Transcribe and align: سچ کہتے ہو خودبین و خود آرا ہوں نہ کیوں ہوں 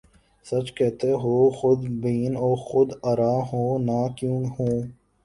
سچ 0.45 0.67
کہتے 0.77 1.09
ہو 1.21 1.33
خودبین 1.57 2.33
و 2.37 2.49
خود 2.63 2.89
آرا 3.11 3.33
ہوں 3.49 3.71
نہ 3.79 3.99
کیوں 4.17 4.41
ہوں 4.55 4.75